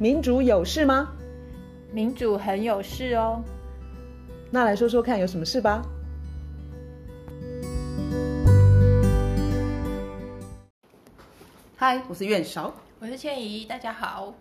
[0.00, 1.12] 民主有事吗？
[1.92, 3.44] 民主很有事哦。
[4.50, 5.82] 那来说说看，有什么事吧？
[11.76, 14.32] 嗨，我是苑韶，我是倩怡，大家好。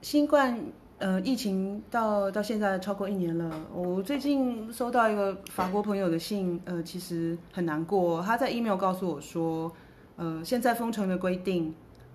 [0.00, 0.58] 新冠
[1.00, 8.22] 呃疫情到到现在超过一年了，我最近收到一个法国朋友的信，呃，其实很难过。
[8.22, 9.70] 他在 email 告诉我说，
[10.16, 11.74] 呃，现在封城的规定，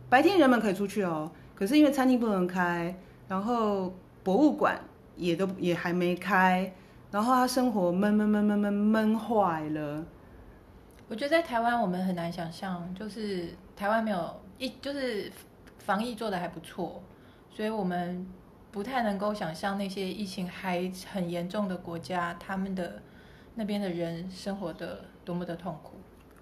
[0.10, 1.32] 白天人们可以出去哦。
[1.64, 2.94] 可是因为餐厅不能开，
[3.26, 4.78] 然后博物馆
[5.16, 6.70] 也都也还没开，
[7.10, 10.06] 然后他生活闷闷闷闷闷闷坏了。
[11.08, 15.32] 我觉得在台湾我们很难想象，就是台湾没有一就是
[15.80, 17.02] 防疫做得还不错，
[17.50, 18.28] 所以我们
[18.70, 23.02] 不太能够想象那些疫情还很严重的国家，他们的
[23.56, 25.94] 那边的人生活的多么的痛苦。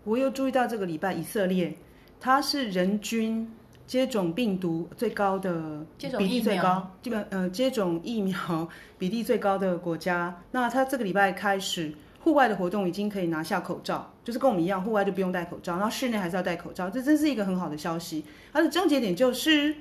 [0.03, 1.77] 我又注意到这个礼拜以色列，
[2.19, 3.47] 它是人均。
[3.91, 5.85] 接种病毒最高的
[6.17, 8.65] 比例最高，基本呃接种疫苗
[8.97, 10.41] 比例最高的国家。
[10.51, 16.89] 那他这个礼拜开始，户外的活动已经可以拿下口罩，就是跟我们一样，户外就不用戴口罩，然后室内还是要戴口罩。
[16.89, 18.23] 这真是一个很好的消息。
[18.53, 19.75] 它的症结点就是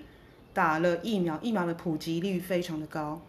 [0.52, 3.22] 打了疫苗，疫苗的普及率非常的高。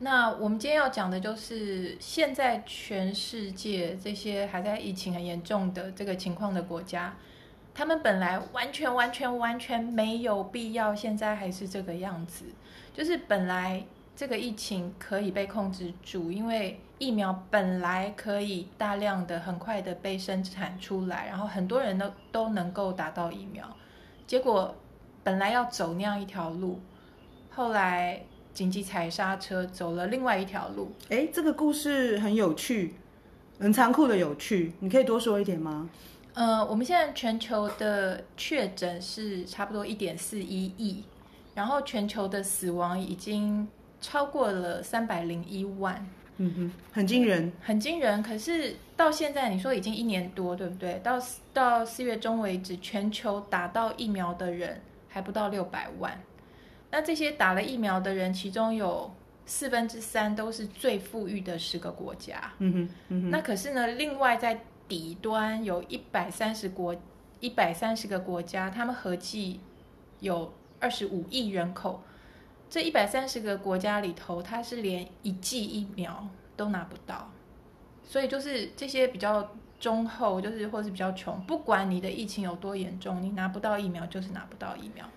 [0.00, 7.16] 那我们今天要讲的就是，现在全世界这些还在疫情很严重的这个情况的国家。
[7.74, 12.44] 他们本来完全完全完全没有必要，现在还是这个样子。
[12.92, 13.82] 就是本来
[14.14, 23.64] 这个疫情可以被控制住，因为疫苗本来可以大量的、很快的被生产出来，然后很多人都都能够打到疫苗。
[24.26, 24.74] 结果
[25.22, 26.80] 本来要走那样一条路，
[27.50, 28.20] 后来
[28.52, 30.92] 紧急踩刹车，走了另外一条路。
[31.08, 32.94] 哎，这个故事很有趣，
[33.58, 35.88] 很残酷的有趣，你可以多说一点吗？
[36.34, 41.04] 呃，我们现在全球的确诊是差不多一点四一亿，
[41.54, 43.66] 然后全球的死亡已经
[44.00, 46.06] 超过了三百零一万，
[46.36, 48.22] 嗯哼，很惊人，很惊人。
[48.22, 51.00] 可是到现在，你说已经一年多，对不对？
[51.02, 51.20] 到
[51.52, 56.18] 到四月中为止，全球打到疫苗的人还不到六百万。
[56.92, 59.12] 那这些打了疫苗的人，其中有
[59.46, 63.30] 四分之三都是最富裕的十个国家，嗯哼，嗯哼。
[63.30, 64.60] 那可是呢，另外在
[64.90, 66.96] 底端有一百三十国，
[67.38, 69.60] 一百三十个国家，他们合计
[70.18, 72.02] 有二十五亿人口。
[72.68, 77.30] 这一百三十个国家里头，它是连一剂疫苗都拿不到。
[78.02, 85.08] 所以就是这些比较中后，就是或是比较穷，不管你的疫情有多严重，你拿不到疫苗就是拿不到疫苗。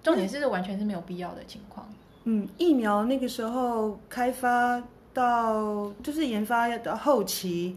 [0.00, 1.92] 重点是完全是没有必要的情况。
[2.22, 4.80] 嗯，疫苗那个时候开发
[5.12, 7.76] 到就是研发到后期。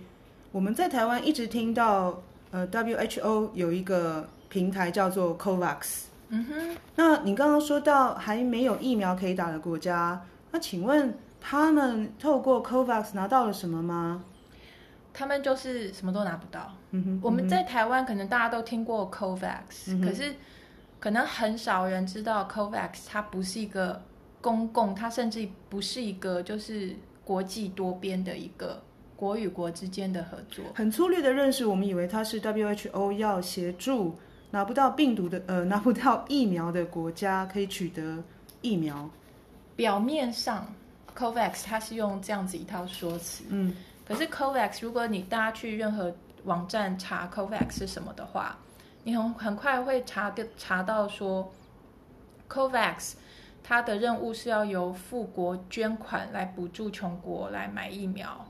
[0.54, 2.22] 我们在台湾一直听到，
[2.52, 6.04] 呃，WHO 有一个平台叫做 COVAX。
[6.30, 6.78] 嗯哼。
[6.96, 10.22] 那你刚刚说到还没有疫苗可以打的国家，
[10.52, 14.24] 那请问他们透过 COVAX 拿到了什么吗？
[15.12, 16.72] 他们就是什么都拿不到。
[16.92, 17.20] 嗯哼。
[17.24, 20.02] 我们在台湾可能大家都听过 COVAX，嗯。
[20.02, 20.36] 可是
[21.00, 24.00] 可能很少人知道 COVAX 它不是一个
[24.40, 28.80] 公共，它甚至不是一个就是国际多边的一个。
[29.24, 34.14] 国与国之间的合作，很粗略的认识，我们以为它是 WHO 要协助
[34.52, 38.22] 拿不到病毒的呃拿不到疫苗的国家可以取得
[38.62, 39.10] 疫苗。
[39.78, 40.68] 表面上
[41.16, 43.74] ，COVAX 它是用这样子一套说辞，嗯，
[44.06, 46.14] 可是 COVAX 如果你大家去任何
[46.44, 48.58] 网站查 COVAX 是什么的话，
[49.06, 51.50] 你很很快会查的查到说
[52.50, 53.14] ，COVAX
[53.64, 58.46] 它的任务是要由富国捐款来补助穷国来买疫苗。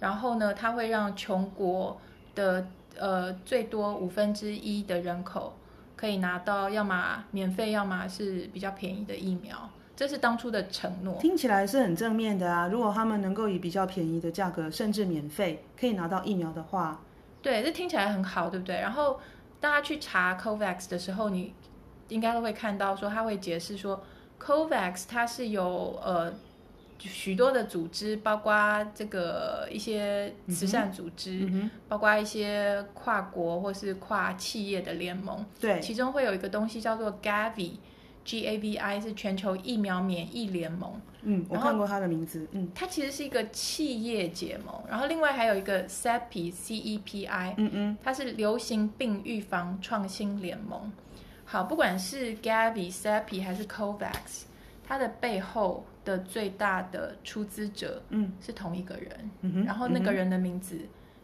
[0.00, 2.00] 然后呢，它会让穷国
[2.34, 2.66] 的
[2.96, 5.56] 呃最多五分之一的人口
[5.96, 9.68] 可以拿到，要么免费，要么是比较便宜的疫苗。
[9.96, 11.18] 这是当初的承诺。
[11.20, 12.68] 听起来是很正面的啊！
[12.68, 17.00] 如果他们能够以比较便宜的价格，甚至免费可以拿到疫苗的话，
[17.42, 18.76] 对，这听起来很好，对不对？
[18.76, 19.18] 然后
[19.58, 21.52] 大家去查 COVAX 的时候，你
[22.08, 24.00] 应该都会看到说，他会解释说
[24.40, 26.32] ，COVAX 它是有呃。
[26.98, 28.52] 许多的组织，包括
[28.94, 35.46] 这个一些慈善组织，嗯嗯、包括一些跨国或是跨企业的联盟。
[35.60, 41.00] 对，其中会有一个东西叫做 Gavi，G A V I 是全球疫苗免疫联盟。
[41.22, 42.46] 嗯，我看过它的名字。
[42.50, 44.74] 嗯，它其实是一个企业结盟。
[44.88, 50.92] 然后另外还有一个 CEPI，C E P I，嗯嗯，它是流行病预防创新联盟。
[51.44, 54.46] 好，不管是 Gavi、CEPI 还是 COVAX，
[54.86, 55.86] 它的背后。
[56.08, 60.78] 的最大的出资者，嗯，是同一个人，嗯哼，然后那个人的名字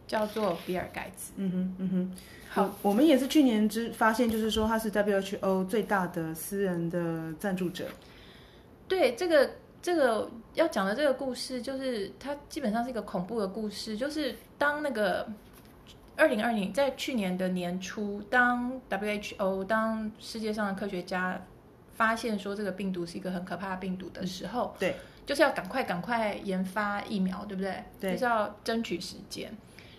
[0.06, 1.32] 叫做比尔盖茨。
[1.36, 2.12] 嗯哼，嗯哼。
[2.50, 7.86] 好，我们也是去年之发现，就是说他是 WHO 最大的私人的赞助者。
[8.86, 9.50] 对，这个
[9.80, 13.96] 这个要讲的这个故事，就是它基本上是一个恐怖的故事。
[13.96, 15.26] 就是当那个
[16.16, 21.40] 二零二零在去年的年初，当 WHO 当世界上的科学家
[21.94, 27.82] 发现说这个病毒是一个很可怕的病毒的时候，对，就是要赶快赶快研发疫苗，对不对？
[28.00, 29.52] 对，就是要争取时间。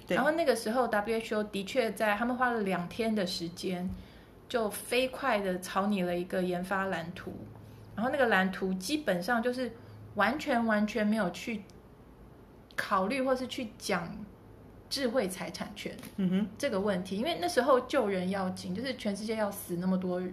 [0.08, 3.90] 然后那个时候，WHO 的确在他们花了两天的时间，
[4.48, 7.34] 就飞快的草拟了一个研发蓝图。
[7.96, 9.72] 然后那个蓝图基本上就是
[10.14, 11.64] 完全完全没有去
[12.76, 14.16] 考虑或是去讲
[14.90, 17.18] 智慧财产权，嗯哼，这个问题。
[17.18, 20.32] 因为那时候救人要紧，就是全世界要死那么多人，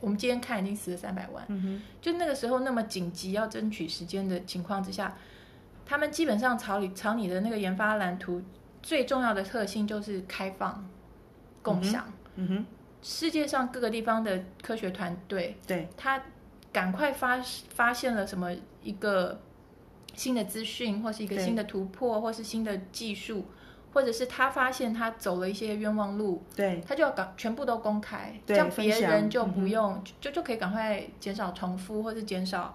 [0.00, 5.16] 我们今天看已经死了三百万，嗯，就那个时候那么紧急要争取时间的情况之下，
[5.84, 8.42] 他们基本上朝你朝你的那个研发蓝图。
[8.82, 10.86] 最重要的特性就是开放、
[11.62, 12.06] 共享。
[12.34, 12.66] 嗯哼，
[13.00, 16.22] 世界上各个地方的科学团队，对，他
[16.70, 17.40] 赶快发
[17.70, 19.40] 发现了什么一个
[20.14, 23.46] 新的资讯，或是一个新的突破，或是新的技术，
[23.94, 32.74] 或者是他发现他走了一些冤枉路，对，他就要赶全部都公开，对，这样别人就不用，嗯、就就可以赶快减少重复，或是减少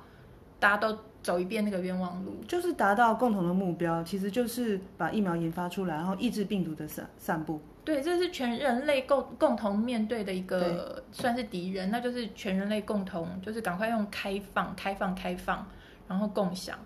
[0.59, 0.97] 大家都。
[1.21, 7.59] 走一遍那个冤枉路，就是达到共同的目标，其实就是把疫苗研发出来，然后抑制病毒的散散布。
[7.83, 15.67] 对，这是全人类共共同面对的一个算是敌人，那就是全人类共同，就是赶快用开放、开放、开放，
[16.07, 16.79] 然后共享。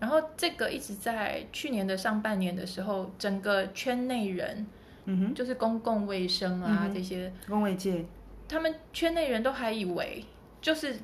[0.00, 4.66] 然后这个一直在去年的上半年的时候，整个圈内人，
[5.04, 8.04] 嗯哼，就是公共卫生啊、嗯、这些公卫界，
[8.48, 10.24] 他们圈内人都还以为
[10.60, 10.98] 就是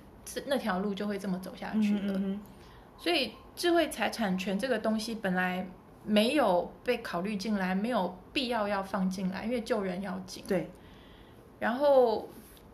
[0.46, 2.14] 那条路就会这么走下去了。
[2.14, 2.40] 嗯哼
[2.98, 5.68] 所以，智慧财产权这个东西本来
[6.02, 10.42] 没有被考虑进来，没有必要要放进来，因为救人要紧。
[10.48, 10.70] 对。
[11.58, 12.26] 然后，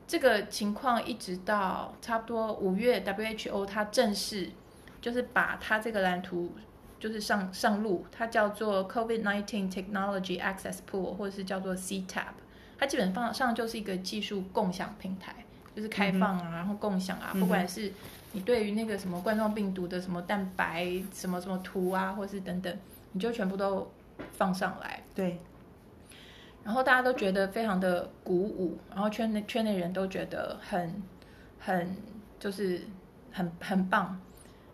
[0.06, 4.48] 这个情况一直到差不多五月，WHO 它正式
[5.02, 6.50] 就是把它这个蓝图
[6.99, 12.32] 就是上上路，它叫做 COVID-19 Technology Access Pool，或者是叫做 CTAP，
[12.78, 15.34] 它基本上就是一个技术共享平台，
[15.76, 17.93] 就是开放啊，嗯、然后共享啊，不管是。
[18.34, 22.78] 你对于那个什么冠状病毒的什么蛋白什么什么图啊，或是等等，
[23.12, 23.93] 你就全部都
[24.32, 25.02] 放上来。
[25.14, 25.38] 对。
[26.64, 31.02] 然后大家都觉得非常的鼓舞，然后圈内圈内人都觉得很
[31.58, 31.94] 很
[32.40, 32.81] 就是
[33.31, 34.19] 很很棒。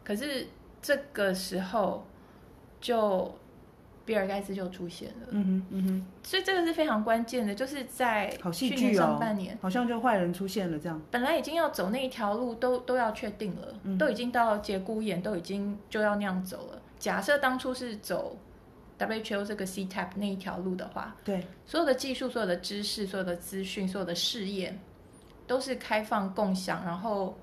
[0.09, 0.49] 可是
[0.83, 2.03] 这个时候
[2.81, 3.31] 就。
[4.09, 10.99] 比尔盖茨就出现了，嗯哼，嗯哼，所以这个是非常关键的，就是在去年上半年，好，好像就坏人出现了这样。
[11.11, 16.81] 本来已经要走那一条路都，都都要确定了，嗯，都已经到节骨眼，都已经就要那样走了。
[16.99, 18.35] 假设当初是走
[18.99, 24.81] WHO 这个 CTAP 那一条路的话，对，所有的技术、所有的知识、所有的资讯、所有的试验，
[25.47, 27.37] 都是开放共享，然后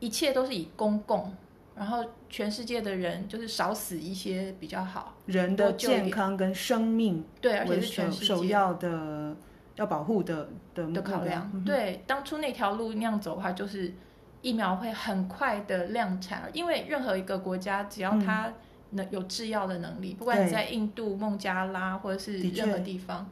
[0.00, 1.34] 一切都是以公共。
[1.76, 8.26] 然后全世界的人就是少死一些比较好，人的健康跟生命对，而且是全世界。
[8.26, 9.34] 首要的
[9.74, 11.50] 要保护的的的考量。
[11.52, 13.92] 嗯、对，当初那条路那样走的话，就是
[14.40, 18.52] 疫苗会很快的量产，因为任何一个国家只要它
[18.90, 23.28] 能有制药的能力，嗯、不管你在印度、孟加拉或者是任何地方，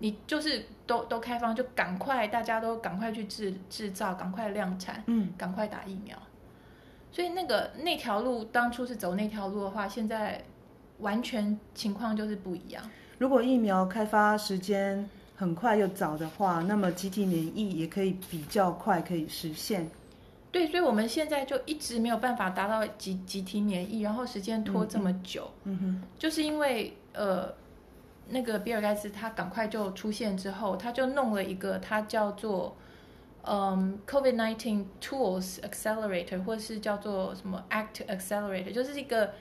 [0.00, 6.18] 你就是都都开放，就赶快大家都赶快去制制造，赶快量产，嗯，赶快打疫苗。
[7.10, 10.44] 所以那个那条路当初是走那条路的话，现在
[10.98, 12.82] 完全情况就是不一样。
[13.18, 19.90] 如果疫苗开发时间很快又早的话，那么集体免疫也可以比较快可以实现。
[20.52, 25.50] 对，所以我们现在就一直没有办法达到集集体免疫，然后时间拖这么久。
[25.64, 27.52] 嗯哼，就是因为呃，
[28.28, 32.76] 那个比尔盖茨他赶快就出现之后，他就弄了一个，他叫做。
[33.50, 39.32] 嗯、um，COVID-19 Tools Accelerator，或是叫做什么 Act Accelerator，就是一个，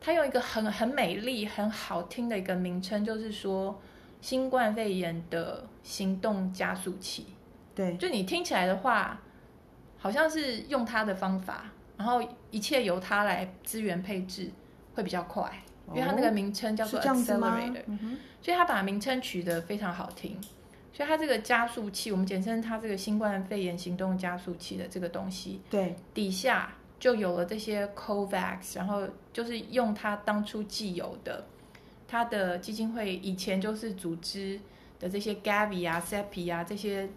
[0.00, 3.80] 它用一个很很美丽、很好听的一个名称，就是说
[4.20, 7.26] 新冠肺炎的行动加速器。
[7.74, 9.20] 对，就你听起来的话，
[9.98, 11.64] 好像是用它的方法，
[11.96, 14.48] 然后一切由它来资源配置
[14.94, 15.42] 会比较快，
[15.86, 20.40] 哦、因为它那个名称叫做 Accelerator，、嗯、所以它把名称取得非常好听。
[20.92, 31.44] 所以它这个加速器，我们简称它这个新冠肺炎行动加速器的这个东西，对，底下就有了这些 COVAX，然后就是用它当初既有的，
[32.06, 34.60] 它的基金会以前就是组织
[34.98, 37.08] 的这些 Gavi 啊、CEPI 啊这些，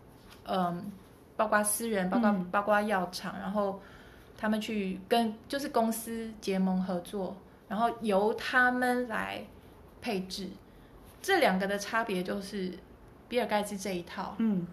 [0.45, 0.91] 嗯，
[1.35, 3.81] 包括私人、包括包括药厂，然后
[4.37, 7.35] 他们去跟就是公司结盟合作，
[7.67, 9.43] 然后由他们来
[10.01, 10.47] 配置。
[11.21, 12.71] 这两个的差别就是
[13.33, 14.67] 比尔盖茨这一套，嗯，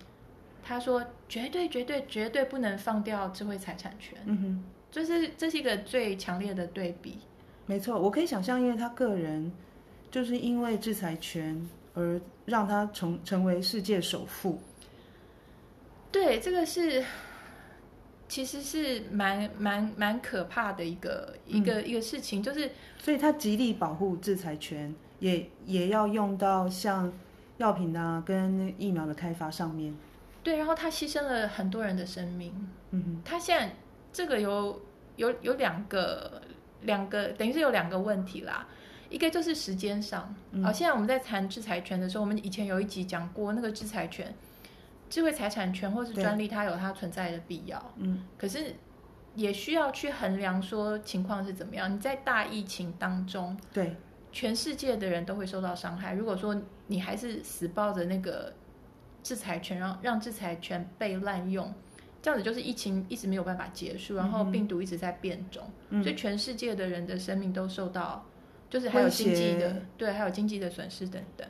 [0.62, 7.16] 他说绝对绝对绝对不能放掉智慧财产权，嗯哼，就是这是一个最强烈的对比。
[7.64, 9.50] 没错，我可以想象，因为他个人
[10.10, 14.60] 就是因为制裁权而让他成成为世界首富。
[16.12, 17.02] 对，这个是
[18.28, 27.10] 其实是蛮蛮蛮可怕的一个、嗯、一个一个事情，就是所以他极力保护制裁权，也也要用到像
[27.60, 29.94] 药品啊跟疫苗的开发上面。
[30.42, 32.52] 对，然后他牺牲了很多人的生命。
[32.90, 33.74] 嗯哼，他现在
[34.10, 34.80] 这个有
[35.16, 36.40] 有有两个
[36.82, 38.66] 两个，等于是有两个问题啦。
[39.10, 44.34] 一个就是时间上，好、嗯哦，现在我们在谈制裁权的时候，我们以前有一集讲过那个制裁权。
[45.10, 47.92] 智慧财产权或是专利，它有它存在的必要。
[47.96, 48.72] 嗯，可是
[49.34, 51.92] 也需要去衡量说情况是怎么样。
[51.92, 53.96] 你在大疫情当中，对
[54.30, 56.14] 全世界的人都会受到伤害。
[56.14, 56.54] 如果说
[56.90, 58.52] 你还是死抱着那个
[59.22, 61.72] 制裁权，让让制裁权被滥用，
[62.20, 68.26] 这样子就是疫情一直没有办法结束，然后病毒一直在变种，嗯，所以全世界的人的生命都受到，
[68.68, 71.48] 就是还有经济的，对，还有经济的损失等等。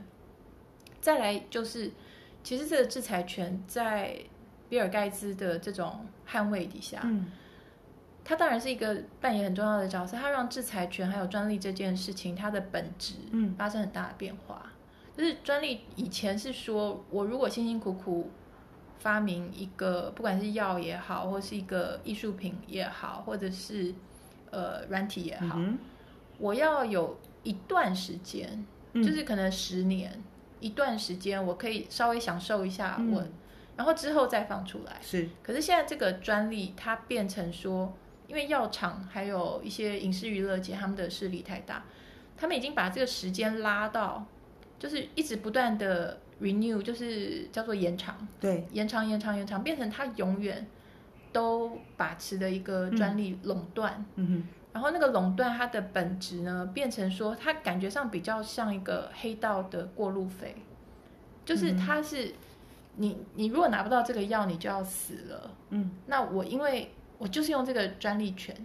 [1.00, 1.90] 再来就是。
[2.42, 4.16] 其实这个制裁权在
[4.70, 7.26] 比尔盖茨的这种捍卫底下，嗯，
[8.24, 10.16] 他当然是一个扮演很重要的角色。
[10.16, 14.62] 他让制裁权还有专利这件事情，它的本质嗯发生很大的变化。
[14.64, 14.70] 嗯，
[15.20, 18.30] 就是专利以前是说我如果辛辛苦苦
[18.98, 23.94] 发明一个，不管是药也好，或是一个艺术品也好，或者是
[24.50, 25.78] 呃软体也好，嗯，
[26.38, 30.22] 我要有一段时间，就是可能十年。
[30.58, 33.32] 一段时间，我可以稍微享受一下我，嗯，
[33.76, 34.96] 然后之后再放出来。
[35.02, 37.94] 是，可是现在这个专利它变成说，
[38.26, 41.84] 因为药厂还有一些影视娱乐界他们的势力太大，
[42.36, 44.26] 他们已经把这个时间拉到，
[44.80, 50.66] 就是一直不断的 renew，就是叫做延长，对，延长延长延长，变成它永远
[51.30, 54.04] 都把持的一个专利垄断。
[54.16, 54.48] 嗯哼。
[54.72, 60.54] 然后那个垄断它的本质呢，变成说它感觉上比较像一个黑道的过路费，
[61.44, 62.32] 就是它是、嗯、
[62.94, 65.50] 你你如果拿不到这个药，你就要死了。
[65.70, 68.56] 嗯，那我因为我就是用这个专利权，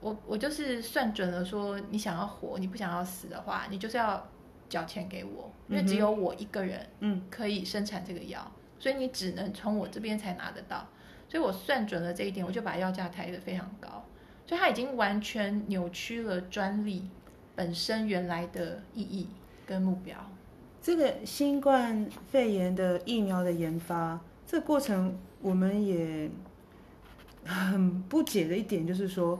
[0.00, 4.26] 我我就是算准了说你想要活，你不想要死的话，你就是要
[4.68, 10.86] 缴钱给我，因为只有我一个人嗯可以生产这个药、嗯，所以你只能从我这边才拿得到。
[11.28, 14.04] 所以我算准了这一点，我就把药价抬得非常高。
[14.46, 17.10] 所以它已经完全扭曲了专利
[17.54, 19.28] 本身原来的意义
[19.66, 20.16] 跟目标。
[20.80, 26.30] 这个新冠肺炎的疫苗的研发，这个过程我们也
[27.44, 29.38] 很不解的一点就是说，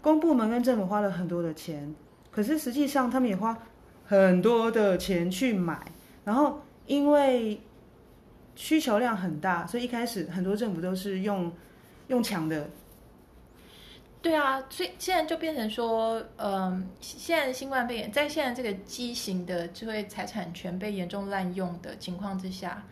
[0.00, 1.94] 公部门跟政府花了很多的钱，
[2.30, 3.58] 可是实际上他们也花
[4.10, 5.80] 很多的钱去买，
[6.24, 7.60] 然后因为
[8.56, 11.52] 需求量很大，所以一开始很多政府都是用
[12.08, 12.68] 用抢的。
[14.20, 22.84] 对啊，所以现在就变成说，嗯，现在新冠肺炎在现在这个畸形的智慧财产权被严重滥用的情况之下，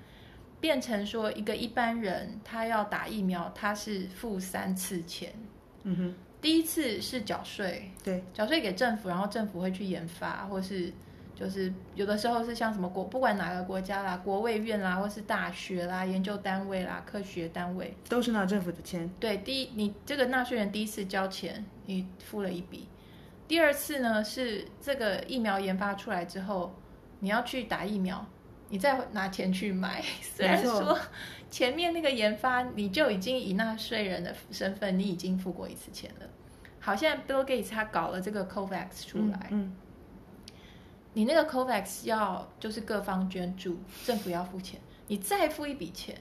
[0.61, 5.33] 变成说一个一般人他要打疫苗，他是付三次钱，
[5.83, 10.93] 嗯哼，第一次是缴税，对，缴税给政府，然后政府会去研发，或是。
[11.39, 19.09] 就是有的时候是像什么国，不管哪个国家啦，国卫院啦，或是大学啦、研究单位啦、科学单位，都是拿政府的钱。
[19.21, 22.89] 对，第一，你这个纳税人第一次交钱，你付了一笔；
[23.47, 26.75] 第二次呢，是这个疫苗研发出来之后，
[27.21, 28.27] 你要去打疫苗，
[28.69, 30.03] 你再拿钱去买。
[30.21, 30.99] 虽然说
[31.49, 36.27] 前面那个研发，你就已经以纳税人的身份，你已经付过一次钱了。
[36.81, 39.47] 好，现在 Bill Gates 他搞了这个 COVAX 出来。
[39.53, 39.63] 嗯。
[39.63, 39.77] 嗯
[41.19, 46.17] 你那个 COVAX 要就是各方捐助，政府要付钱，你再付一笔钱，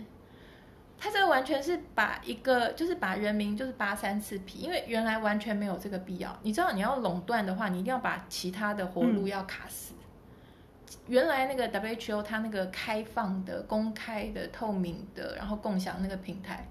[0.98, 6.36] 他这个完全是把一个就是把人民就是扒三次皮，因为原来完全没有这个必要。
[6.42, 9.94] 你知道你要垄断的话，你一定要把其他的活路要卡死。
[9.94, 16.68] 嗯、原来那个 WHO 它那个开放的、公开的、透明的，然后共享那个平台，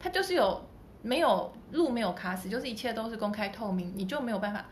[0.00, 0.60] 它就是有
[1.00, 4.66] 没有路没有卡死，就是一切都是公开透明，你就没有办法。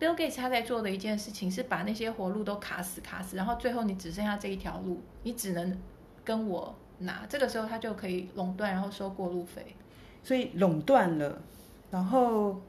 [0.00, 5.80] Bill Gates 他在做的一件事情是把那些活路都卡死卡死，然后最后你只剩下这一条路，你只能
[6.24, 7.24] 跟我拿。
[7.28, 9.76] 这个时候他就可以垄断，然后收过路费。
[10.22, 11.40] 所以垄断了，
[11.90, 12.60] 然后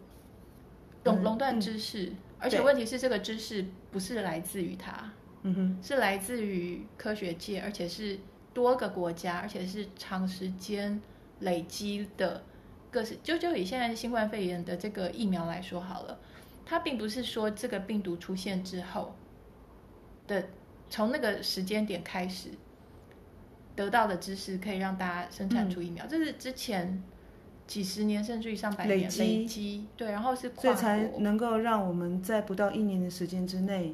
[1.03, 5.11] 垄垄断知识，嗯，而且问题是这个知识不是来自于他，
[5.43, 8.19] 嗯哼，是来自于科学界，而且是
[8.53, 11.01] 多个国家，而且是长时间
[11.39, 12.43] 累积的
[12.91, 13.17] 各式。
[13.23, 16.19] 就就以现在新冠肺炎的这个疫苗来说好了。
[16.65, 19.15] 它并不是说这个病毒出现之后，
[20.27, 20.43] 的
[20.89, 22.49] 从那个时间点开始
[23.75, 26.05] 得到的知识，可以让大家生产出疫苗。
[26.05, 27.03] 嗯、这是之前
[27.67, 33.93] 几十年甚至于上百年累积，累积对，然后是所以才能够让我们在不到一年的时间之内，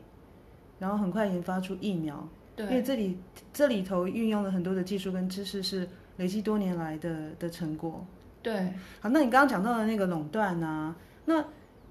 [0.79, 2.27] 然后很快研发出疫苗。
[2.55, 3.17] 对，因为这里
[3.53, 5.87] 这里头运用了很多的技术跟知识，是
[6.17, 8.05] 累积多年来的的成果。
[8.43, 11.43] 对，好，那你刚刚讲到的那个垄断啊，那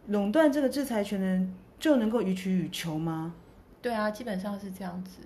[0.07, 3.35] 垄断这个制裁权呢，就能够予取予求吗？
[3.81, 5.21] 对啊，基本上是这样子。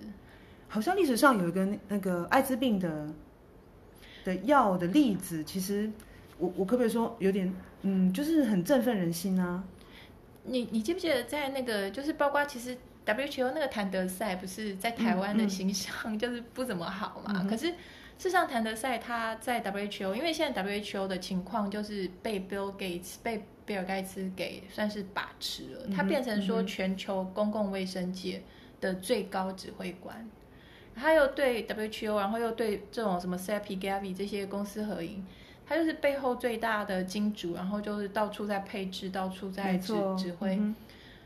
[0.67, 3.07] 好像历史上有一个那个艾滋病的
[4.23, 5.91] 的药的例子，其实
[6.37, 9.63] 我我可不可以说有点嗯，就是很振奋人心啊？
[10.43, 17.33] 你你记不记得在那个就是包括其实 WHO 那个谭德赛不是在台湾的形象就是不怎么好嘛？
[17.41, 17.73] 嗯嗯、可是。
[18.17, 28.41] 事实上，谭德赛他在 WHO，因为现在 WHO 的情况就是被 Bill Gates 被比尔盖茨给算是把持了，他变成说全球公共卫生界
[28.79, 30.29] 的最高指挥官，
[30.95, 35.25] 他又对 WHO，然后又对这种什么 CEPI、Gavi 这些公司合营，
[35.65, 40.55] 他就是背后最大的金主，然后就是到处在配置，到处在指指挥。
[40.55, 40.75] 嗯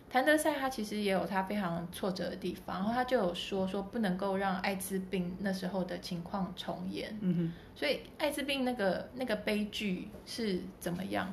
[0.10, 7.16] 谭德赛他其实也有他非常挫折的地方，然后他就有说说不能够让艾滋病那时候的情况重演。
[7.22, 11.32] 嗯哼，所以艾滋病那个那个悲剧是怎么样？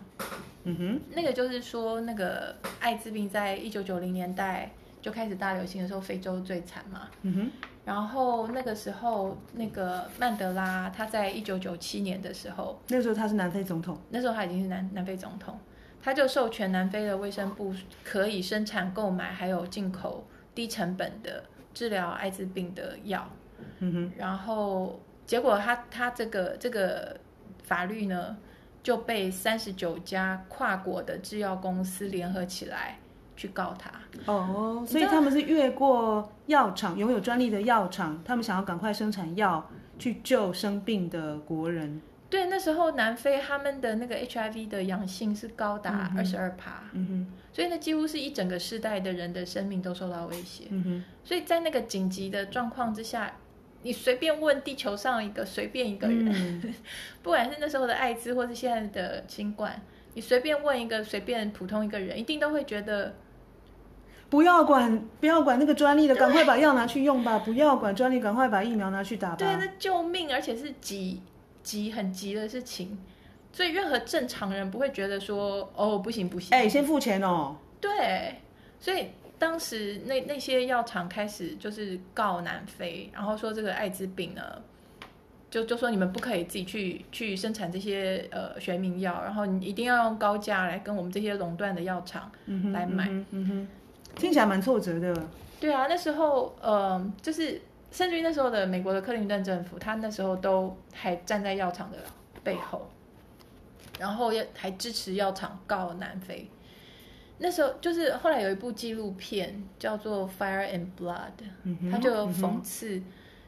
[0.65, 7.09] 嗯哼，那个就是说那个艾滋病在一九九零年代就开始大流行的时候，非洲最惨嘛。
[7.23, 7.51] 嗯哼，
[7.87, 15.59] 然后那个时候那个曼德拉他在一九九七年的时候，那时候他是南非总统，那时候他已经是南南非总统。
[16.07, 21.43] 他就授权南非的卫生部可以生产、购买还有进口低成本的
[21.75, 23.29] 治疗艾滋病的药。
[23.81, 27.19] 嗯哼，然后结果他他这个这个
[27.65, 28.37] 法律呢
[28.85, 33.01] 就被三十九家跨国的制药公司联合起来
[33.35, 33.91] 去告他。
[34.33, 42.01] 哦，所以他们是越过药厂拥有专利的药厂，他们想要赶快生产药去救生病的国人。
[42.29, 53.33] 对，那时候南非他们的那个 HIV 的阳性是高达二十二趴，嗯哼，所以呢，几乎是一整个世代的人的生命都受到威胁，嗯哼，所以在那个紧急的状况之下，
[53.83, 56.75] 你随便问地球上一个随便一个人，嗯、
[57.23, 59.81] 不管是那时候的艾滋或是现在的新冠，
[60.15, 63.15] 你随便问一个随便普通一个人，一定都会觉得
[64.29, 71.23] 不要管不要管那个专利的，赶快把药拿去用吧，不要管专利，赶快把疫苗拿去打吧，对，那救命，而且是急。
[71.67, 72.97] 急很急的事情，
[73.53, 77.57] 所以任何正常人不会觉得说哦，不行不行，哎、欸，先付钱哦。
[77.81, 78.37] 对，
[78.79, 84.63] 所以当时那那些药厂开始就是告南非，然后说这个艾滋病呢，
[85.51, 92.31] 就就说你们不可以自己去去生产这些呃学名药，然后你一定要用高价来跟我们这些垄断的药厂
[92.73, 93.09] 来买。
[93.31, 93.69] 嗯哼，
[94.15, 95.13] 听起来蛮挫折的。
[95.59, 97.61] 对啊，那时候呃就是。
[97.97, 101.97] 甚至于那时候的美国的克林顿政府，他那时候都还站在药厂的
[102.45, 102.87] 背后，
[103.99, 106.47] 然后也还支持药厂告南非。
[107.39, 111.31] 那时候就是后来有一部纪录片叫做《Fire and Blood》，
[111.91, 113.03] 他就讽刺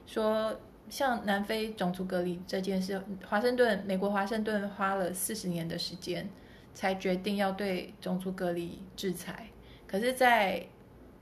[0.07, 0.59] 说，
[0.89, 6.27] 像南非种族隔离这件事，华盛顿美国华盛顿花了四十年的时间
[6.73, 9.49] 才决定要对种族隔离制裁，
[9.87, 10.67] 可是在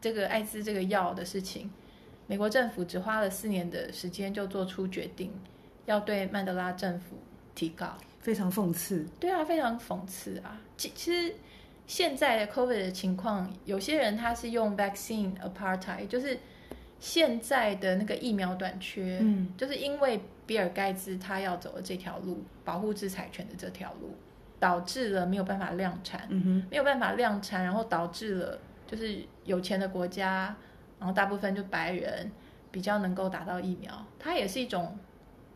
[0.01, 1.69] 这个艾滋这个药的事情。
[2.29, 5.33] 美国政府只花了四年的时间就做出决定，
[5.85, 7.17] 要对曼德拉政府
[7.55, 9.07] 提告，非常讽刺。
[9.21, 10.61] 对啊，非常讽刺啊！
[10.77, 11.35] 其其实
[11.87, 16.37] 现在的 COVID 的情况，有些人他是用 vaccine apartheid，就是
[16.99, 24.17] 现在的那个疫苗短缺，嗯，就是因为比尔盖茨他要走的这条路，保护制裁权的这条路，
[24.59, 30.57] 导致了没有办法量产，嗯哼，没有办法量产，然后导致了就是有钱的国家。
[30.98, 32.30] 然后大部分就白人
[32.70, 34.98] 比较能够打到疫苗，它也是一种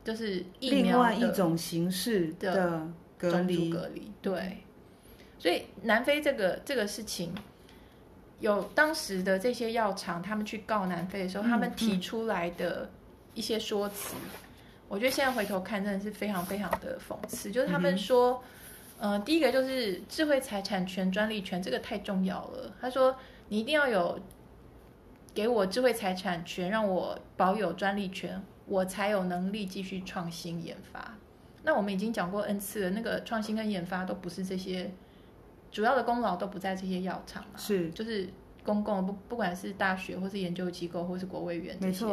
[0.05, 4.12] 就是疫苗另外一种形式的隔离隔离。
[4.20, 4.59] 对，
[5.38, 7.35] 所以南非这个这个事情，
[8.40, 12.90] 有当时的这些药厂，他们去告南非的时候，嗯、他们提出来的
[13.33, 14.31] 一些说辞，嗯、
[14.88, 17.50] 我觉得现在回头看真的是非常非常的讽刺。
[17.50, 18.42] 就是他们说，
[18.98, 22.74] 嗯、呃，第一个就是智慧财产权、专利权这个太重要了。
[22.81, 23.16] 他说，
[23.48, 24.20] 你一定要有。
[25.33, 31.16] 给我智慧财产权，让我保有专利权，我才有能力继续创新研发。
[31.62, 34.90] 那我们已经讲过 N 次了，那个创新跟研发都不是这些
[35.71, 38.29] 主要的功劳都不在这些药厂嘛，是就是
[38.64, 42.07] 公共不不管是大学或是研究机构或是国卫院这些。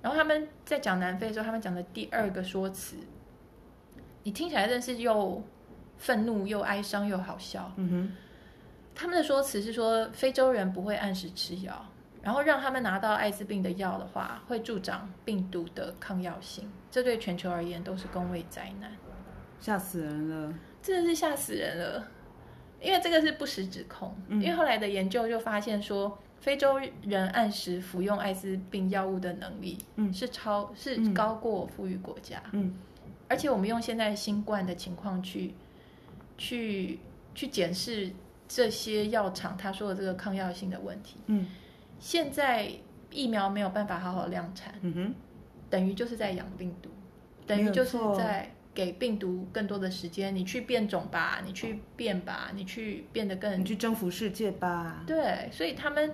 [0.00, 2.96] 然后他们在讲南非的时候，他们讲的第二个说辞，
[4.22, 5.42] 你听起来真是又
[5.98, 7.72] 愤怒又哀伤又好笑。
[7.76, 8.12] 嗯哼。
[8.94, 11.84] 他们的说辞是说非洲人不会按时吃药。
[12.24, 18.90] 然后让他们拿到艾滋病的药的话，会助长病毒的抗药性，这对全球而言都是公卫灾难，
[19.60, 22.08] 吓死人了，真的是吓死人了。
[22.80, 32.74] 因为这个是不实指控，嗯、因为后来的研究就发现说，非洲人按时服用艾滋病药物的能力，嗯，是超是高过富裕国家，嗯，
[33.26, 35.54] 而且我们用现在新冠的情况去
[36.36, 36.98] 去
[37.34, 38.10] 去检视
[38.46, 41.48] 这些药厂他说的这个抗药性的问题，嗯，
[41.98, 42.70] 现在
[43.10, 45.14] 疫苗没有办法好好量产，嗯哼，
[45.70, 46.88] 等于就是在养病毒，
[47.46, 48.50] 等于就是在。
[48.74, 55.04] 给病毒更多的时间，你去变种吧，你去变吧，你去变得更，你去征服世界吧。
[55.06, 56.12] 对，所以他们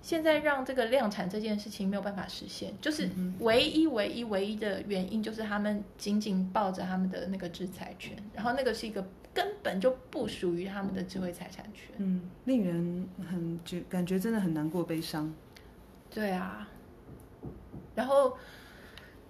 [0.00, 3.06] 现在让这个量产这件事情没有办法实现，就是
[3.40, 11.94] 唯一唯一唯一的原因就是他们紧紧抱着他们的那个制裁权，然后那个是一个根本就不属于他们的智慧财产权。
[11.98, 15.34] 嗯，令人很觉感觉真的很难过悲伤。
[16.08, 16.68] 对啊，
[17.94, 18.38] 然后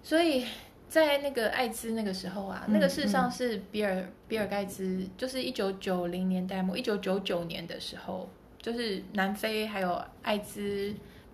[0.01, 0.45] 所以。
[0.87, 8.29] 在那个艾滋那个时候啊，嗯、那个事实上是比尔、嗯、比尔盖茨，就是一九九零年代末，一九九九年的时候，
[8.61, 10.93] 就是南非还有艾滋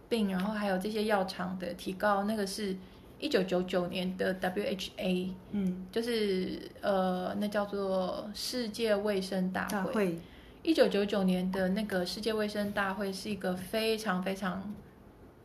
[0.09, 2.75] 病，然后还有这些药厂的提高，那个是
[3.21, 10.19] 一九九九年的 WHA，嗯，就是呃，那叫做世界卫生大会。
[10.63, 14.73] 一九九九年的那个世界卫生大会是一个非常非常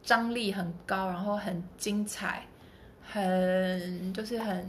[0.03, 2.43] 张力很高，然后很精彩。
[3.09, 4.67] 很就是很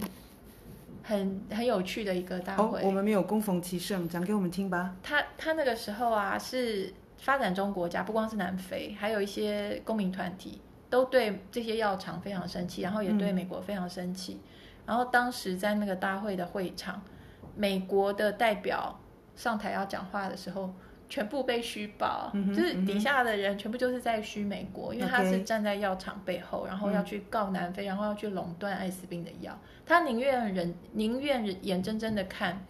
[1.02, 2.80] 很很有趣的一个大会。
[2.80, 4.96] 哦，我们没有恭逢其盛，讲给我们听吧。
[5.02, 14.34] 他他那个时候啊，是发展中国家，不光是南非，还有一些公民团体都对这些药厂非常生气，然后也对美国非常生气。
[14.34, 14.50] 嗯、
[14.88, 17.02] 然后当时在那个大会的会场，
[17.56, 19.00] 美国的代表
[19.36, 20.74] 上台要讲话的时候。
[21.10, 29.58] 全部被虚报，嗯、就是底下的人全部就是在虚美国，嗯、因为他是站在药厂背后然后要去告南非，然后要去垄断艾滋病的药。
[29.86, 32.62] 他宁愿忍，宁愿眼睁睁的看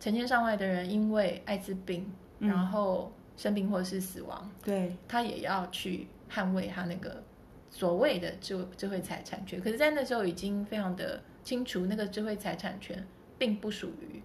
[0.00, 7.22] 成千上万的人因为艾滋病，嗯、然后生病或者是死亡，对，他也要去捍卫他那个
[7.70, 9.60] 所谓的智智慧财产权。
[9.60, 13.06] 可是，在那时候已经非常的清楚，那个智慧财产权
[13.38, 14.22] 并不属于。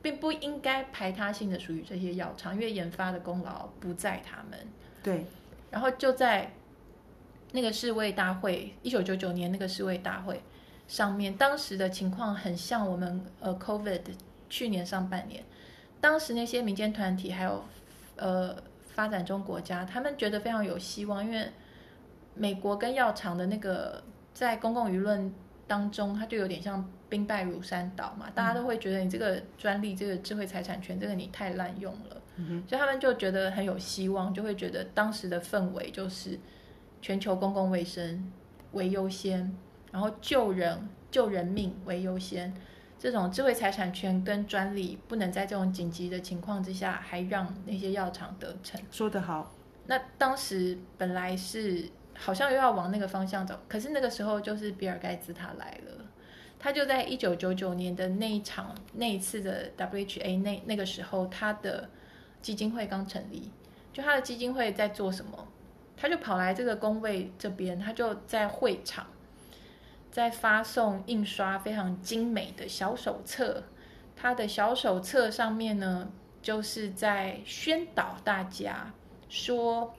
[0.00, 4.56] 并不应该排他性的属于这些药厂，因为研发的功劳不在他们。
[5.02, 5.26] 对，
[5.72, 6.52] 然后就在
[7.50, 10.40] 那个世卫大会，一九九九年那个世卫大会
[10.86, 14.02] 上面，当时的情况很像我们呃，COVID
[14.48, 15.42] 去年上半年，
[16.00, 17.64] 当时那些民间团体还有
[18.14, 21.50] 呃发展中国家，他们觉得非常有希望，因为
[22.38, 25.34] 美国跟药厂的那个在公共舆论
[25.66, 26.88] 当中，它就有点像。
[27.10, 32.64] 兵败如山倒嘛，大家都会觉得你这个专利、这个智慧财产权，这个你太滥用了，嗯、哼。
[32.68, 36.38] 所以他们就觉得很有希望，就会觉得当时的氛围就是
[37.00, 38.30] 全球公共卫生
[38.72, 39.56] 为优先，
[39.90, 42.52] 然后救人救人命为优先，
[42.98, 48.78] 这种智慧财产权跟专利不能在这种紧急的情况之下还让那些药厂得逞。
[48.90, 49.50] 说得好，
[49.86, 56.04] 那当时本来是好像又要往那个方向走，可是那个时候就是比尔盖茨他来了。
[56.58, 61.88] 他就在一九九九年的那一场那一次的 WHA 那那个时候，他的
[62.42, 63.50] 基金会刚成立，
[63.92, 65.46] 就他的基金会在做什么？
[65.96, 69.06] 他就跑来这个工位这边，他就在会场
[70.10, 73.62] 在发送印刷非常精美的小手册。
[74.16, 76.10] 他的小手册上面呢，
[76.42, 78.92] 就是在宣导大家
[79.28, 79.94] 说，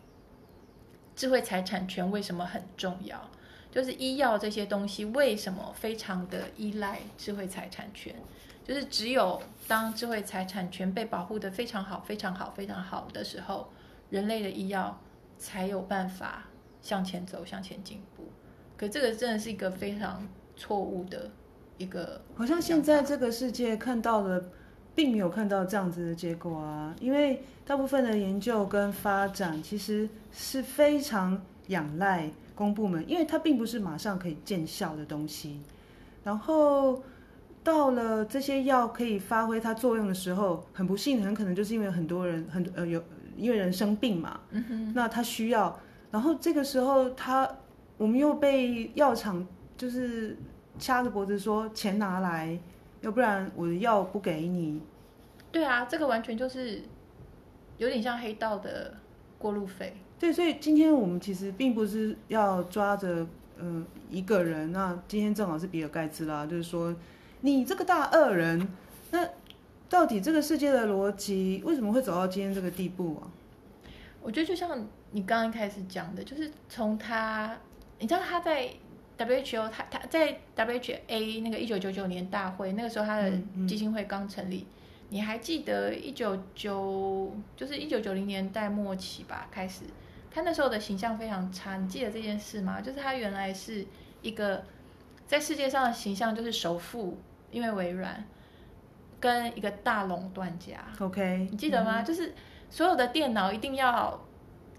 [1.19, 3.29] 智慧财产权为什么很重要。
[3.69, 8.15] 就是医药这些东西为什么非常的依赖智慧财产权？
[8.63, 13.69] 就是只有当智慧财产权被保护得非常好、非常好、非常好的时候，
[14.09, 14.97] 人类的医药
[15.37, 16.45] 才有办法
[16.81, 18.31] 向前走、向前进步。
[18.77, 21.29] 可这个真的是一个非常错误的
[21.77, 22.21] 一个。
[22.33, 24.41] 好像现在这个世界看到了，
[24.99, 26.93] 并没有看到这样子的结果啊！
[26.99, 32.29] 因为大部分的研究跟发展其实是非常仰赖。
[32.53, 35.61] 公部门，因为它并不是马上可以见效的东西，
[36.25, 37.01] 然后
[37.63, 43.01] 到了这些药可以发挥它作用的时候，很不幸，很可能就是因为很多人很呃有
[43.37, 44.41] 因为人生病嘛，
[44.93, 45.79] 那他需要，
[46.11, 47.49] 然后这个时候他
[47.97, 50.37] 我们又被药厂就是
[50.77, 52.59] 掐着脖子说钱拿来，
[52.99, 54.81] 要不然我的药不给你。
[55.51, 56.81] 对啊，这个完全就是
[57.77, 58.93] 有点像黑道的
[59.37, 59.95] 过路费。
[60.19, 63.25] 对，所以今天我们其实并不是要抓着
[63.57, 66.93] 嗯、呃、一个人，那今天正好是比尔盖茨啦，就是说
[67.41, 68.67] 你这个大恶人，
[69.11, 69.27] 那
[69.89, 73.31] 到底这个世界的逻辑为什么会走到今天这个地步啊？
[74.21, 77.57] 我觉得就像你刚刚一开始讲的，就是从他，
[77.97, 78.69] 你知道他在
[79.17, 83.31] WHO，他他在 WHA 那个一九九九年大会，那个时候他的
[83.67, 84.57] 基金会刚成立。
[84.57, 84.75] 嗯嗯
[85.09, 89.47] 你还记得一九九就是一九九零年代末期吧？
[89.51, 89.83] 开始，
[90.31, 91.77] 他那时候的形象非常差。
[91.77, 92.79] 你记得这件事吗？
[92.79, 93.85] 就是他原来是
[94.21, 94.63] 一个
[95.27, 97.17] 在世界上的形象就是首富，
[97.51, 98.23] 因为微软
[99.19, 100.77] 跟一个大垄断家。
[100.99, 102.01] OK，你记得吗？
[102.01, 102.33] 嗯、就是
[102.69, 104.19] 所有的电脑一定要。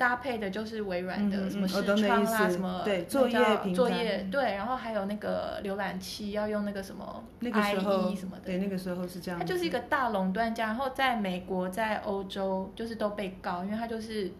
[0.01, 3.39] 搭配的就是微软的、嗯、什么视窗啦，什么对作业
[3.75, 8.45] 作业对，然后还有那个浏览器要用那个什么 IE 什么的。
[8.47, 9.39] 对，那个时候是这样。
[9.39, 14.33] 它就是一个大垄断家，然后在美国、在欧洲就是都被告，因为他就是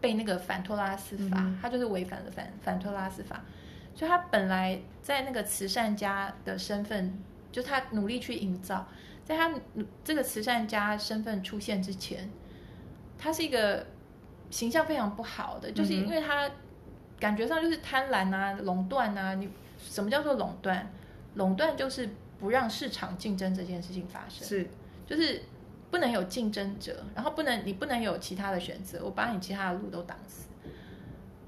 [0.00, 3.44] 被那个反托拉斯法，嗯、他就是违反了反反托拉斯法，
[3.94, 7.16] 所以他本来在那个慈善家的身份，
[7.52, 8.84] 就他努力去营造，
[9.24, 9.52] 在他
[10.02, 12.28] 这个慈善家身份出现之前，
[13.16, 13.86] 他是一个。
[14.54, 16.48] 形象非常不好的，就是因为他
[17.18, 19.34] 感觉上就是贪婪啊、垄断啊。
[19.34, 19.48] 你
[19.80, 20.88] 什么叫做垄断？
[21.34, 24.70] 垄断就是不让市场竞争这件事情发生，是
[25.08, 25.42] 就是
[25.90, 30.46] 不能有竞争者，然后不能你不能有其他的选择，我把你其他的路都挡死。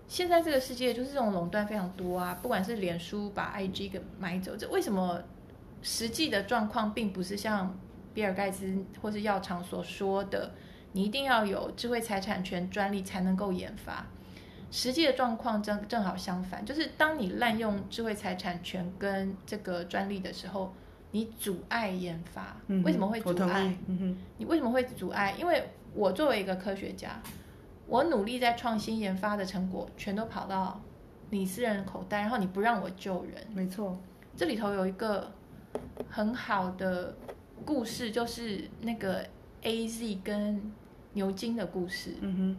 [0.08, 5.22] 现在这个世界就是这种垄断非常多啊，不管是脸书把 IG 给买走，这为什么
[5.80, 7.78] 实际的状况并不是像
[8.12, 10.50] 比尔盖茨或是药厂所说的？
[10.96, 14.06] 你一定要有智慧财产权专利才能够研发。
[14.70, 20.72] 实际的状况正正好相反，就是当你滥用智慧财产权跟这个专利的时候，
[21.10, 22.56] 你阻碍研发。
[22.68, 23.76] 嗯、为什么会阻碍？
[23.88, 25.34] 嗯、你为什么会阻碍？
[25.38, 27.20] 因为我作为一个科学家，
[27.86, 30.80] 我努力在创新研发的成果全都跑到
[31.28, 33.46] 你私人口袋，然后你不让我救人。
[33.52, 33.94] 没错，
[34.34, 35.30] 这里头有一个
[36.08, 37.14] 很好的
[37.66, 39.22] 故事，就是那个
[39.62, 40.72] AZ 跟。
[41.16, 42.56] 牛津的故事，嗯哼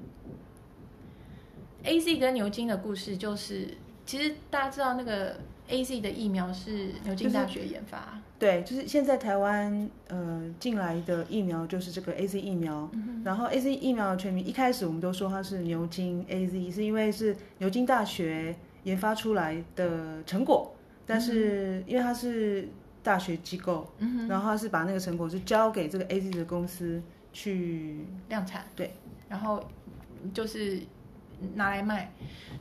[1.84, 3.68] ，A Z 跟牛津的故事就是，
[4.04, 20.74] 其实大家知道那个 A Z 的疫苗是牛津大学研发，就是、对，就是现在台湾呃进来的疫苗就是这个 A Z 疫苗，嗯、然后 A Z 疫苗的全名一开始我们都说它是牛津 A Z，是因为是牛津大学研发出来的成果，
[21.06, 22.68] 但是因为它是
[23.04, 27.00] 大学机构，嗯、然后它是把那个成果是交给这个 A Z 的公司。
[27.38, 28.96] 去量产，对，
[29.30, 29.64] 然后
[30.34, 30.82] 就是
[31.54, 32.12] 拿来卖。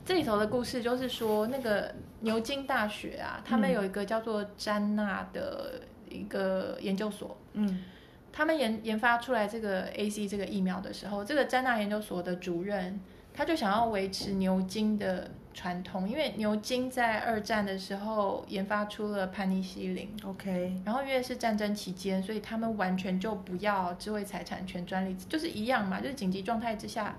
[0.04, 7.84] 这里头的故事就是说，那个牛津大学啊，他们有一个叫做詹纳的一个研究所，嗯，
[8.30, 13.00] 他们研研发出来这个 A C 这个疫苗的时候，这个詹纳研究所的主任，
[13.32, 15.30] 他就想要维持牛津的。
[15.56, 27.16] 传统，因为牛津在二战的时候研发出了盘尼西林，OK，然后因为是战争期间，所以他们完全就不要智慧财产权专利，就是一样嘛，就是紧急状态之下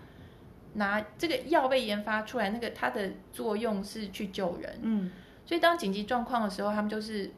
[0.75, 5.11] 拿这个药被研发出来，那个它的作用是去救人，嗯，
[5.43, 7.31] 所以当紧急状况的时候，他们就是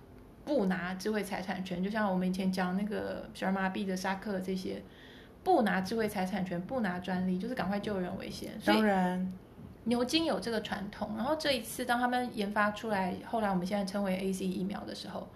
[0.43, 4.83] 不拿智慧财产权，就像我们以前讲那个小儿麻痹的沙克这些，
[5.45, 9.31] 不拿智慧财产权，不拿专利，就是赶快救人为先，当然。
[9.85, 15.27] 牛津有这个传统，然后这一次当他们研发出来，后来我们现在称为 A C 疫苗的时候，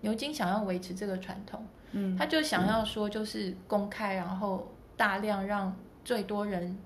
[0.00, 6.76] 牛津想要维持这个传统，嗯，他就想要说就是公开，然后大量让最多人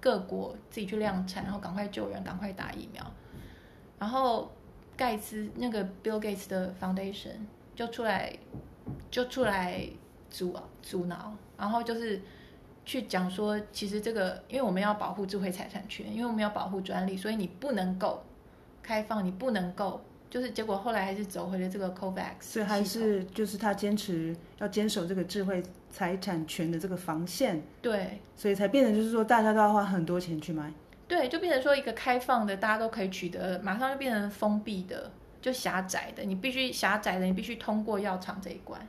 [0.00, 3.04] 各国自己去量产，然后赶快救人，赶快打疫苗，
[3.98, 4.50] 然后
[4.96, 7.36] 盖茨那个 Bill Gates 的 Foundation
[7.74, 8.32] 就出来
[9.10, 9.86] 就出来
[10.30, 12.20] 阻阻挠，然后就是。
[12.86, 18.22] 去讲说，其实这个，因为我们要保护智慧财产权，因为我们要保护专利，所以你不能够
[18.80, 22.34] 开放，你不能够，就是结果后来还是走回了这个 COVAX。
[22.40, 27.60] 所以还是就是他坚持要坚守这个智慧财产权的这个防线。
[27.82, 30.72] 对，所以才变成就是说，大家都要花很多钱去买。
[31.08, 35.10] 对，就变成说一个开放的，大家都可以取得，马上就变成封闭的，
[35.42, 38.80] 就狭窄的，你必须狭窄的，你必须通过药厂这一关。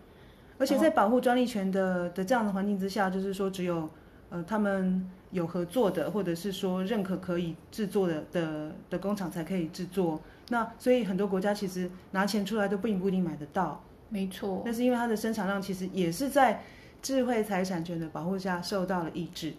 [0.60, 3.88] 而且在保护专利权的的这样的环境之下，就是说只有
[4.30, 10.20] 呃他们有合作的，或者是说认可可以制作的的的工厂才可以制作。
[10.50, 13.84] 那所以很多国家其实拿钱出来都并不一定买得到。
[14.10, 14.64] 没错。
[14.66, 16.64] 那是因为它的生产量其实也是在
[17.02, 19.54] 智慧财产权的保护下受到了抑制。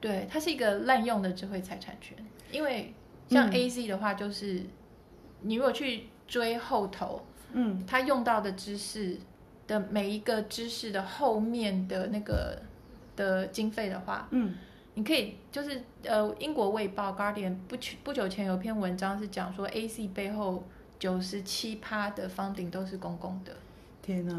[0.00, 2.16] 对，它是一个滥用的智慧财产权。
[2.50, 2.92] 因为
[3.28, 4.66] 像 AZ 的话，就是、嗯、
[5.42, 9.16] 你如果去追后头，嗯，它用到的知识。
[9.72, 12.60] 的每一个知识的后面的那个
[13.16, 14.54] 的经费的话，嗯，
[14.94, 20.62] 你可以就是呃，英国卫报 Guardian 不久不久前有篇文章是讲说，A C 背后
[20.98, 23.56] 九十七趴的 funding 都是公共的。
[24.02, 24.34] 天哪！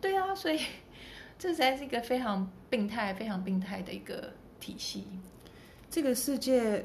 [0.00, 0.58] 对啊，所以
[1.38, 5.04] 这实在是一个非常病态、非常病态的一个体系。
[5.88, 6.84] 这个世界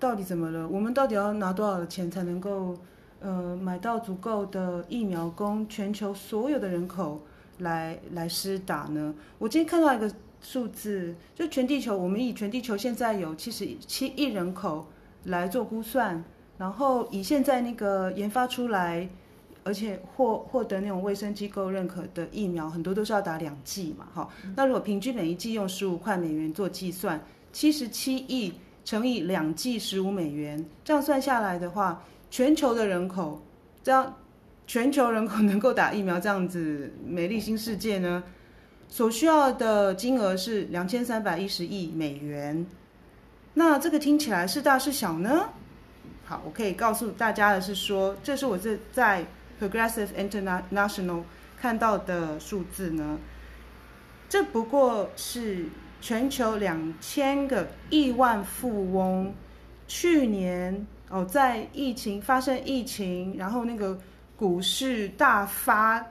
[0.00, 0.66] 到底怎么了？
[0.66, 2.76] 我们到底要拿多少的钱才能够
[3.22, 7.20] 呃买到足够的疫苗，供全球所有的人口
[7.58, 9.14] 来来施打呢？
[9.38, 14.86] 我今天看到一个数字，就全地球，我们以全地球现在有七十七亿人口
[15.24, 16.22] 来做估算，
[16.58, 19.08] 然后以现在那个研发出来。
[19.64, 24.28] 而且获获得那种卫生机构认可的疫苗，很多都是要打两剂嘛，哈。
[24.56, 28.52] 那如果平均每一剂用十五块美元做计算，七十七亿
[28.84, 33.42] 乘以两剂十五美元，这样算下来的话，全球的人口，
[33.82, 34.16] 这样
[34.66, 38.24] 全球人口能够打疫苗，这样子美丽新世界呢，
[38.88, 42.66] 所需要的金额是两千三百一十亿美元。
[43.52, 45.50] 那这个听起来是大是小呢？
[46.24, 49.24] 好，我可以告诉大家的是说，这是我这在。
[49.60, 51.22] Progressive International
[51.56, 53.16] 看到的数字呢，
[54.28, 55.66] 这不过是
[56.00, 59.32] 全球两千个亿万富翁
[59.94, 64.00] 去年哦，在疫情发生疫情，然后那个
[64.34, 66.02] 股市大发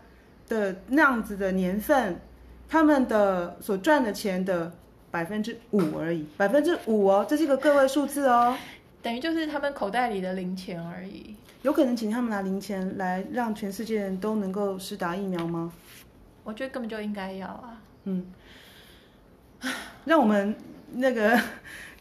[0.48, 2.22] 的那样子的年份，
[2.70, 4.72] 他们的所赚的钱的
[5.10, 8.56] 百分之五而已，百分之五哦，这是一个个位数字哦，
[9.02, 11.36] 等于就是他们口袋里的零钱而已。
[11.64, 15.74] 有可能请他们拿零钱来让全世界人都能够施打疫苗吗？
[16.44, 17.82] 我觉得根本就应该要啊。
[18.04, 18.32] 嗯，
[20.06, 20.56] 让我们
[20.94, 21.40] 那个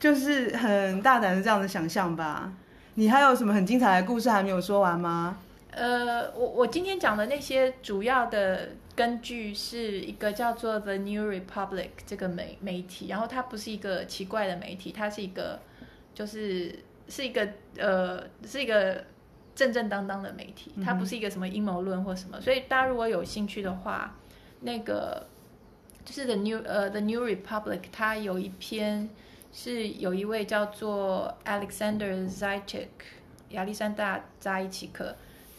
[0.01, 2.53] 就是很大胆的这样的想象吧。
[2.95, 5.39] 你还有什么很精彩的故事还没有说完吗？
[5.71, 15.61] 呃，我我今天讲的那些主要的根据是一个叫做 The New Republic 这个媒媒体，然后它不是一个奇怪的媒体，它是一个
[16.13, 16.77] 就是
[17.09, 19.05] 是一个呃是一个。
[19.53, 24.17] 正正当当的媒体，它不是一个什么阴谋论或什么，所以大家如果有兴趣的话，
[24.61, 25.27] 那个
[26.03, 29.11] 就是 The New 呃 The New Republic，它有一篇
[29.53, 32.89] 是有一位叫做 Alexander Zaitchik
[33.51, 35.15] 亚历山大扎伊奇克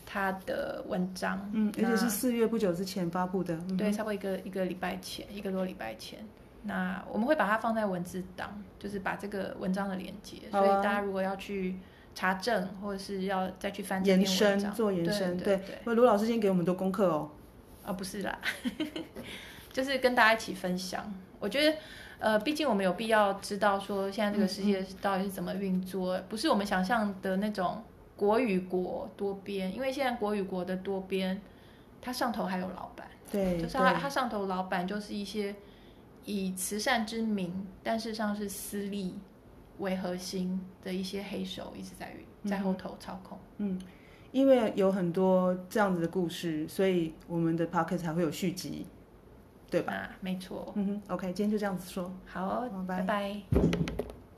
[0.05, 6.19] 他的文章，嗯，而且是四月不久之前发布的，对，差不多一个一个礼拜前，一个多礼拜前。
[6.63, 11.75] 那我们会把它放在文字档，就是把这个文章的连接，所以大家如果要去。
[12.13, 15.57] 查证，或者是要再去翻延伸做延伸，对。
[15.85, 17.31] 那卢老师今天给我们多功课哦。
[17.85, 18.37] 啊、哦，不是啦，
[19.71, 21.09] 就是跟大家一起分享。
[21.39, 21.77] 我觉得，
[22.21, 27.83] 呃，毕竟我们有必要知道说，现在这个世界到底是怎么运作，不是我们想象的那种
[28.15, 29.73] 国与国多边。
[29.75, 31.41] 因为现在国与国的多边，
[31.99, 35.55] 它上头还有老板，对，就是它它上头老板就是一些
[36.23, 39.19] 以慈善之名，但事实上是私利。
[39.79, 42.13] 为核心的一些黑手一直在
[42.45, 43.35] 在后头操控。
[43.57, 43.81] 嗯，
[44.31, 48.85] 因为有很多这样子的故事，所以我们的 podcast 才会有续集，
[49.71, 49.93] 对吧？
[49.93, 50.71] 啊，没错。
[50.75, 52.13] 嗯哼，OK，今天就这样子说。
[52.25, 52.97] 好，拜拜。
[52.97, 54.20] 拜拜。